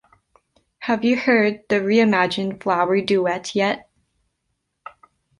Have 0.79 1.03
you 1.05 1.15
heard 1.15 1.59
the 1.69 1.79
re-imagined 1.79 2.63
Flower 2.63 3.01
Duet 3.01 3.53
yet? 3.53 3.87